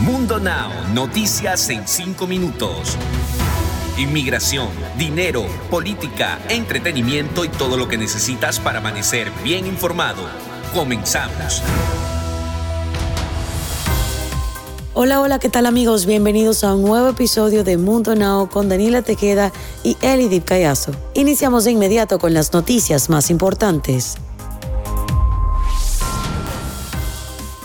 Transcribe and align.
Mundo 0.00 0.40
Now, 0.40 0.72
noticias 0.92 1.70
en 1.70 1.86
5 1.86 2.26
minutos. 2.26 2.96
Inmigración, 3.96 4.66
dinero, 4.98 5.46
política, 5.70 6.40
entretenimiento 6.48 7.44
y 7.44 7.48
todo 7.48 7.76
lo 7.76 7.86
que 7.86 7.96
necesitas 7.96 8.58
para 8.58 8.78
amanecer 8.78 9.30
bien 9.44 9.68
informado. 9.68 10.24
Comenzamos. 10.74 11.62
Hola, 14.94 15.20
hola, 15.20 15.38
¿qué 15.38 15.48
tal 15.48 15.64
amigos? 15.64 16.06
Bienvenidos 16.06 16.64
a 16.64 16.74
un 16.74 16.82
nuevo 16.82 17.10
episodio 17.10 17.62
de 17.62 17.76
Mundo 17.76 18.16
Now 18.16 18.48
con 18.48 18.68
Daniela 18.68 19.02
Tejeda 19.02 19.52
y 19.84 19.96
Elidip 20.00 20.44
Callazo. 20.44 20.90
Iniciamos 21.14 21.62
de 21.64 21.70
inmediato 21.70 22.18
con 22.18 22.34
las 22.34 22.52
noticias 22.52 23.08
más 23.08 23.30
importantes. 23.30 24.16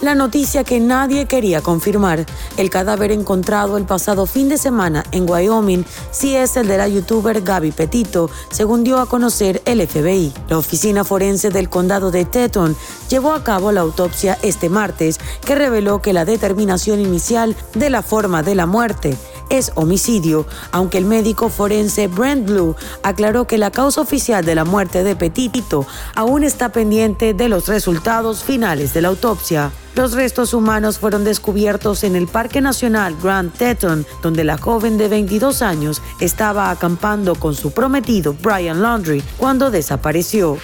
La 0.01 0.15
noticia 0.15 0.63
que 0.63 0.79
nadie 0.79 1.25
quería 1.25 1.59
confirmar, 1.59 2.25
el 2.55 2.69
cadáver 2.69 3.11
encontrado 3.11 3.75
el 3.75 3.83
pasado 3.83 4.25
fin 4.25 4.47
de 4.47 4.57
semana 4.57 5.03
en 5.11 5.29
Wyoming 5.29 5.83
sí 6.11 6.37
es 6.37 6.55
el 6.55 6.69
de 6.69 6.77
la 6.77 6.87
youtuber 6.87 7.41
Gaby 7.41 7.73
Petito, 7.73 8.29
según 8.49 8.85
dio 8.85 8.99
a 8.99 9.07
conocer 9.07 9.61
el 9.65 9.85
FBI. 9.85 10.33
La 10.47 10.57
oficina 10.57 11.03
forense 11.03 11.49
del 11.49 11.67
condado 11.67 12.11
de 12.11 12.23
Teton 12.23 12.77
llevó 13.09 13.33
a 13.33 13.43
cabo 13.43 13.73
la 13.73 13.81
autopsia 13.81 14.37
este 14.41 14.69
martes, 14.69 15.19
que 15.45 15.55
reveló 15.55 16.01
que 16.01 16.13
la 16.13 16.23
determinación 16.23 17.01
inicial 17.01 17.57
de 17.75 17.89
la 17.89 18.01
forma 18.01 18.41
de 18.41 18.55
la 18.55 18.65
muerte 18.65 19.17
es 19.49 19.71
homicidio, 19.75 20.45
aunque 20.71 20.97
el 20.97 21.05
médico 21.05 21.49
forense 21.49 22.07
Brent 22.07 22.47
Blue 22.47 22.75
aclaró 23.03 23.47
que 23.47 23.57
la 23.57 23.71
causa 23.71 24.01
oficial 24.01 24.45
de 24.45 24.55
la 24.55 24.65
muerte 24.65 25.03
de 25.03 25.15
Petito 25.15 25.85
aún 26.15 26.43
está 26.43 26.69
pendiente 26.69 27.33
de 27.33 27.49
los 27.49 27.67
resultados 27.67 28.43
finales 28.43 28.93
de 28.93 29.01
la 29.01 29.09
autopsia. 29.09 29.71
Los 29.95 30.13
restos 30.13 30.53
humanos 30.53 30.99
fueron 30.99 31.23
descubiertos 31.23 32.03
en 32.03 32.15
el 32.15 32.27
Parque 32.27 32.61
Nacional 32.61 33.17
Grand 33.21 33.51
Teton, 33.51 34.05
donde 34.21 34.43
la 34.43 34.57
joven 34.57 34.97
de 34.97 35.07
22 35.07 35.61
años 35.61 36.01
estaba 36.19 36.69
acampando 36.71 37.35
con 37.35 37.55
su 37.55 37.71
prometido 37.71 38.35
Brian 38.41 38.81
Laundry 38.81 39.21
cuando 39.37 39.71
desapareció. 39.71 40.57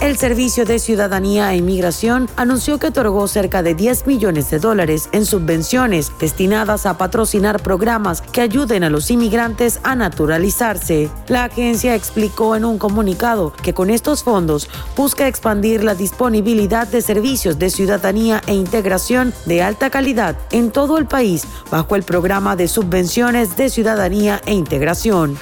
El 0.00 0.18
Servicio 0.18 0.66
de 0.66 0.78
Ciudadanía 0.78 1.50
e 1.52 1.56
Inmigración 1.56 2.28
anunció 2.36 2.78
que 2.78 2.88
otorgó 2.88 3.26
cerca 3.28 3.62
de 3.62 3.74
10 3.74 4.06
millones 4.06 4.50
de 4.50 4.58
dólares 4.58 5.08
en 5.12 5.24
subvenciones 5.24 6.12
destinadas 6.20 6.84
a 6.84 6.98
patrocinar 6.98 7.62
programas 7.62 8.20
que 8.20 8.42
ayuden 8.42 8.84
a 8.84 8.90
los 8.90 9.10
inmigrantes 9.10 9.80
a 9.84 9.96
naturalizarse. 9.96 11.08
La 11.28 11.44
agencia 11.44 11.94
explicó 11.94 12.56
en 12.56 12.66
un 12.66 12.78
comunicado 12.78 13.54
que 13.62 13.72
con 13.72 13.88
estos 13.88 14.22
fondos 14.22 14.68
busca 14.94 15.28
expandir 15.28 15.82
la 15.82 15.94
disponibilidad 15.94 16.86
de 16.86 17.00
servicios 17.00 17.58
de 17.58 17.70
ciudadanía 17.70 18.42
e 18.46 18.54
integración 18.54 19.32
de 19.46 19.62
alta 19.62 19.88
calidad 19.88 20.36
en 20.50 20.72
todo 20.72 20.98
el 20.98 21.06
país 21.06 21.44
bajo 21.70 21.96
el 21.96 22.02
programa 22.02 22.54
de 22.54 22.68
subvenciones 22.68 23.56
de 23.56 23.70
ciudadanía 23.70 24.42
e 24.44 24.52
integración. 24.52 25.38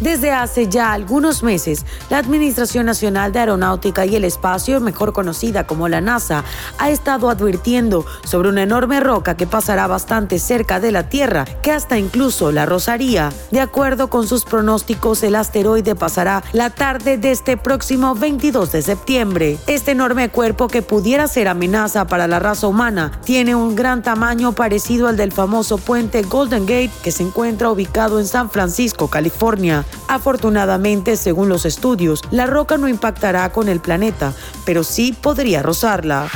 Desde 0.00 0.32
hace 0.32 0.68
ya 0.68 0.92
algunos 0.92 1.42
meses, 1.42 1.86
la 2.10 2.18
Administración 2.18 2.86
Nacional 2.86 3.32
de 3.32 3.38
Aeronáutica 3.38 4.04
y 4.04 4.16
el 4.16 4.24
Espacio, 4.24 4.80
mejor 4.80 5.12
conocida 5.12 5.66
como 5.66 5.88
la 5.88 6.00
NASA, 6.00 6.44
ha 6.78 6.90
estado 6.90 7.30
advirtiendo 7.30 8.04
sobre 8.24 8.48
una 8.48 8.62
enorme 8.62 9.00
roca 9.00 9.36
que 9.36 9.46
pasará 9.46 9.86
bastante 9.86 10.38
cerca 10.38 10.80
de 10.80 10.90
la 10.90 11.08
Tierra, 11.08 11.44
que 11.62 11.70
hasta 11.70 11.98
incluso 11.98 12.50
la 12.50 12.66
rozaría. 12.66 13.32
De 13.50 13.60
acuerdo 13.60 14.10
con 14.10 14.26
sus 14.26 14.44
pronósticos, 14.44 15.22
el 15.22 15.36
asteroide 15.36 15.94
pasará 15.94 16.42
la 16.52 16.70
tarde 16.70 17.16
de 17.16 17.30
este 17.30 17.56
próximo 17.56 18.14
22 18.14 18.72
de 18.72 18.82
septiembre. 18.82 19.58
Este 19.66 19.92
enorme 19.92 20.28
cuerpo 20.28 20.68
que 20.68 20.82
pudiera 20.82 21.28
ser 21.28 21.48
amenaza 21.48 22.06
para 22.06 22.26
la 22.26 22.40
raza 22.40 22.66
humana 22.66 23.12
tiene 23.24 23.54
un 23.54 23.76
gran 23.76 24.02
tamaño 24.02 24.52
parecido 24.52 25.08
al 25.08 25.16
del 25.16 25.32
famoso 25.32 25.78
puente 25.78 26.22
Golden 26.22 26.66
Gate 26.66 26.90
que 27.02 27.12
se 27.12 27.22
encuentra 27.22 27.70
ubicado 27.70 28.18
en 28.18 28.26
San 28.26 28.50
Francisco, 28.50 29.08
California. 29.08 29.83
Afortunadamente, 30.08 31.16
según 31.16 31.48
los 31.48 31.64
estudios, 31.64 32.22
la 32.30 32.46
roca 32.46 32.76
no 32.76 32.88
impactará 32.88 33.50
con 33.52 33.68
el 33.68 33.80
planeta, 33.80 34.32
pero 34.64 34.84
sí 34.84 35.12
podría 35.12 35.62
rozarla. 35.62 36.28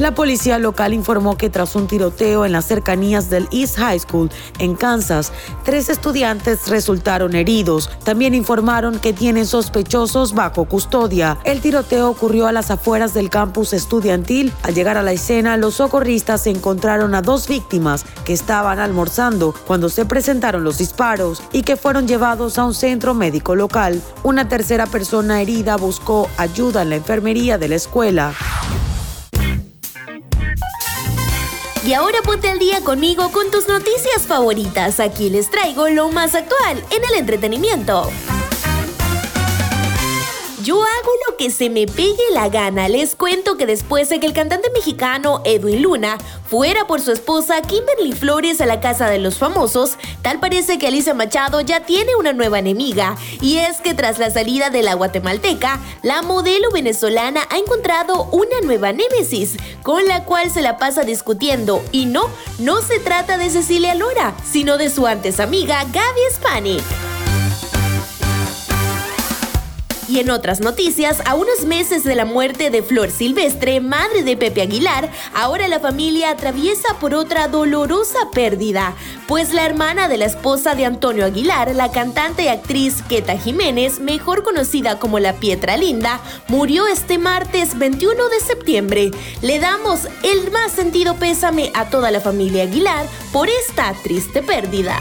La 0.00 0.12
policía 0.12 0.58
local 0.58 0.92
informó 0.92 1.36
que 1.36 1.50
tras 1.50 1.76
un 1.76 1.86
tiroteo 1.86 2.44
en 2.44 2.50
las 2.50 2.64
cercanías 2.64 3.30
del 3.30 3.48
East 3.52 3.76
High 3.76 4.00
School 4.00 4.28
en 4.58 4.74
Kansas, 4.74 5.30
tres 5.64 5.88
estudiantes 5.88 6.66
resultaron 6.66 7.36
heridos. 7.36 7.88
También 8.02 8.34
informaron 8.34 8.98
que 8.98 9.12
tienen 9.12 9.46
sospechosos 9.46 10.34
bajo 10.34 10.64
custodia. 10.64 11.38
El 11.44 11.60
tiroteo 11.60 12.10
ocurrió 12.10 12.48
a 12.48 12.52
las 12.52 12.72
afueras 12.72 13.14
del 13.14 13.30
campus 13.30 13.72
estudiantil. 13.72 14.52
Al 14.64 14.74
llegar 14.74 14.96
a 14.96 15.02
la 15.02 15.12
escena, 15.12 15.56
los 15.56 15.74
socorristas 15.74 16.48
encontraron 16.48 17.14
a 17.14 17.22
dos 17.22 17.46
víctimas 17.46 18.04
que 18.24 18.32
estaban 18.32 18.80
almorzando 18.80 19.54
cuando 19.64 19.88
se 19.88 20.04
presentaron 20.06 20.64
los 20.64 20.78
disparos 20.78 21.40
y 21.52 21.62
que 21.62 21.76
fueron 21.76 22.08
llevados 22.08 22.58
a 22.58 22.64
un 22.64 22.74
centro 22.74 23.14
médico 23.14 23.54
local. 23.54 24.02
Una 24.24 24.48
tercera 24.48 24.86
persona 24.86 25.40
herida 25.40 25.76
buscó 25.76 26.28
ayuda 26.36 26.82
en 26.82 26.90
la 26.90 26.96
enfermería 26.96 27.58
de 27.58 27.68
la 27.68 27.76
escuela. 27.76 28.34
Y 31.86 31.92
ahora 31.92 32.22
ponte 32.24 32.48
al 32.48 32.58
día 32.58 32.80
conmigo 32.80 33.30
con 33.30 33.50
tus 33.50 33.68
noticias 33.68 34.22
favoritas. 34.26 35.00
Aquí 35.00 35.28
les 35.28 35.50
traigo 35.50 35.90
lo 35.90 36.08
más 36.08 36.34
actual 36.34 36.82
en 36.90 37.04
el 37.04 37.18
entretenimiento. 37.18 38.10
Yo 40.64 40.76
hago 40.76 41.10
lo 41.28 41.36
que 41.36 41.50
se 41.50 41.68
me 41.68 41.86
pegue 41.86 42.22
la 42.32 42.48
gana. 42.48 42.88
Les 42.88 43.14
cuento 43.14 43.58
que 43.58 43.66
después 43.66 44.08
de 44.08 44.18
que 44.18 44.26
el 44.26 44.32
cantante 44.32 44.70
mexicano 44.70 45.42
Edwin 45.44 45.82
Luna 45.82 46.16
fuera 46.48 46.86
por 46.86 47.02
su 47.02 47.12
esposa 47.12 47.60
Kimberly 47.60 48.12
Flores 48.12 48.62
a 48.62 48.66
la 48.66 48.80
casa 48.80 49.10
de 49.10 49.18
los 49.18 49.36
famosos, 49.36 49.98
tal 50.22 50.40
parece 50.40 50.78
que 50.78 50.86
Alicia 50.86 51.12
Machado 51.12 51.60
ya 51.60 51.80
tiene 51.80 52.16
una 52.16 52.32
nueva 52.32 52.60
enemiga. 52.60 53.14
Y 53.42 53.58
es 53.58 53.82
que 53.82 53.92
tras 53.92 54.18
la 54.18 54.30
salida 54.30 54.70
de 54.70 54.82
la 54.82 54.94
guatemalteca, 54.94 55.80
la 56.02 56.22
modelo 56.22 56.70
venezolana 56.70 57.42
ha 57.50 57.58
encontrado 57.58 58.24
una 58.32 58.62
nueva 58.62 58.94
némesis, 58.94 59.58
con 59.82 60.06
la 60.06 60.24
cual 60.24 60.50
se 60.50 60.62
la 60.62 60.78
pasa 60.78 61.02
discutiendo. 61.02 61.84
Y 61.92 62.06
no, 62.06 62.30
no 62.58 62.80
se 62.80 63.00
trata 63.00 63.36
de 63.36 63.50
Cecilia 63.50 63.94
Lora, 63.94 64.34
sino 64.50 64.78
de 64.78 64.88
su 64.88 65.06
antes 65.06 65.40
amiga 65.40 65.84
Gaby 65.92 66.20
Spanik. 66.32 67.13
Y 70.14 70.20
en 70.20 70.30
otras 70.30 70.60
noticias, 70.60 71.20
a 71.26 71.34
unos 71.34 71.64
meses 71.66 72.04
de 72.04 72.14
la 72.14 72.24
muerte 72.24 72.70
de 72.70 72.84
Flor 72.84 73.10
Silvestre, 73.10 73.80
madre 73.80 74.22
de 74.22 74.36
Pepe 74.36 74.62
Aguilar, 74.62 75.10
ahora 75.34 75.66
la 75.66 75.80
familia 75.80 76.30
atraviesa 76.30 77.00
por 77.00 77.14
otra 77.14 77.48
dolorosa 77.48 78.30
pérdida, 78.32 78.94
pues 79.26 79.52
la 79.52 79.66
hermana 79.66 80.06
de 80.06 80.16
la 80.16 80.26
esposa 80.26 80.76
de 80.76 80.84
Antonio 80.84 81.24
Aguilar, 81.24 81.74
la 81.74 81.90
cantante 81.90 82.44
y 82.44 82.46
actriz 82.46 83.02
Queta 83.08 83.36
Jiménez, 83.36 83.98
mejor 83.98 84.44
conocida 84.44 85.00
como 85.00 85.18
la 85.18 85.32
Pietra 85.32 85.76
Linda, 85.76 86.20
murió 86.46 86.86
este 86.86 87.18
martes 87.18 87.76
21 87.76 88.28
de 88.28 88.38
septiembre. 88.38 89.10
Le 89.42 89.58
damos 89.58 90.02
el 90.22 90.52
más 90.52 90.70
sentido 90.70 91.16
pésame 91.16 91.72
a 91.74 91.86
toda 91.86 92.12
la 92.12 92.20
familia 92.20 92.62
Aguilar 92.62 93.04
por 93.32 93.48
esta 93.48 93.92
triste 94.04 94.42
pérdida. 94.42 94.96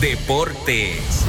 Deportes. 0.00 1.24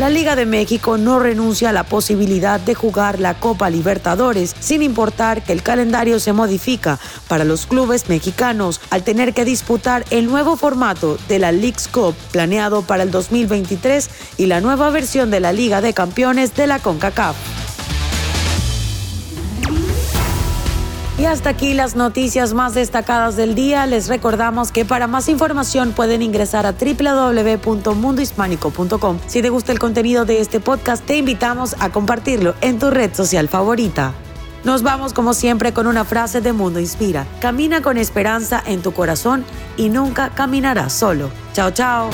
La 0.00 0.08
Liga 0.08 0.34
de 0.34 0.46
México 0.46 0.96
no 0.96 1.18
renuncia 1.18 1.68
a 1.68 1.72
la 1.74 1.84
posibilidad 1.84 2.58
de 2.58 2.74
jugar 2.74 3.20
la 3.20 3.34
Copa 3.34 3.68
Libertadores, 3.68 4.56
sin 4.58 4.80
importar 4.80 5.44
que 5.44 5.52
el 5.52 5.62
calendario 5.62 6.18
se 6.20 6.32
modifica 6.32 6.98
para 7.28 7.44
los 7.44 7.66
clubes 7.66 8.08
mexicanos 8.08 8.80
al 8.88 9.04
tener 9.04 9.34
que 9.34 9.44
disputar 9.44 10.06
el 10.08 10.24
nuevo 10.24 10.56
formato 10.56 11.18
de 11.28 11.38
la 11.38 11.52
League's 11.52 11.86
Cup 11.86 12.14
planeado 12.32 12.80
para 12.80 13.02
el 13.02 13.10
2023 13.10 14.08
y 14.38 14.46
la 14.46 14.62
nueva 14.62 14.88
versión 14.88 15.30
de 15.30 15.40
la 15.40 15.52
Liga 15.52 15.82
de 15.82 15.92
Campeones 15.92 16.56
de 16.56 16.66
la 16.66 16.78
CONCACAF. 16.78 17.59
Y 21.20 21.26
hasta 21.26 21.50
aquí 21.50 21.74
las 21.74 21.96
noticias 21.96 22.54
más 22.54 22.72
destacadas 22.72 23.36
del 23.36 23.54
día. 23.54 23.84
Les 23.84 24.08
recordamos 24.08 24.72
que 24.72 24.86
para 24.86 25.06
más 25.06 25.28
información 25.28 25.92
pueden 25.92 26.22
ingresar 26.22 26.64
a 26.64 26.72
www.mundohispánico.com. 26.72 29.18
Si 29.26 29.42
te 29.42 29.50
gusta 29.50 29.72
el 29.72 29.78
contenido 29.78 30.24
de 30.24 30.40
este 30.40 30.60
podcast, 30.60 31.04
te 31.04 31.18
invitamos 31.18 31.76
a 31.78 31.90
compartirlo 31.90 32.54
en 32.62 32.78
tu 32.78 32.90
red 32.90 33.12
social 33.12 33.48
favorita. 33.48 34.14
Nos 34.64 34.82
vamos 34.82 35.12
como 35.12 35.34
siempre 35.34 35.74
con 35.74 35.86
una 35.86 36.06
frase 36.06 36.40
de 36.40 36.54
Mundo 36.54 36.80
Inspira. 36.80 37.26
Camina 37.42 37.82
con 37.82 37.98
esperanza 37.98 38.62
en 38.64 38.80
tu 38.80 38.92
corazón 38.92 39.44
y 39.76 39.90
nunca 39.90 40.30
caminarás 40.30 40.94
solo. 40.94 41.30
Chao, 41.52 41.70
chao. 41.70 42.08